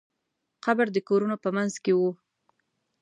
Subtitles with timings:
[0.65, 2.01] قبر د کورونو په منځ کې و.